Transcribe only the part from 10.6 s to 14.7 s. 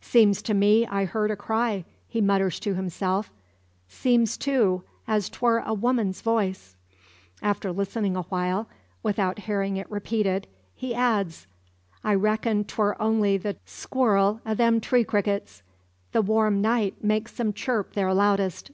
he adds: "I reckon, 'twar only the skirl o'